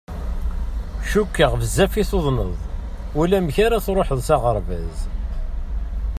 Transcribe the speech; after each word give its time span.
Cukkeɣ 1.09 1.51
bezzaf 1.61 1.93
tuḍneḍ, 2.09 2.51
ulamek 3.21 3.57
ara 3.65 3.83
truḥeḍ 3.85 4.19
s 4.27 4.29
aɣerbaz. 4.35 4.97